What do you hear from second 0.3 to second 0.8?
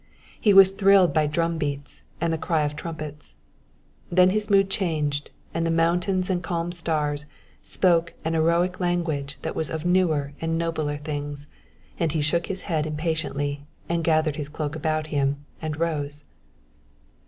He was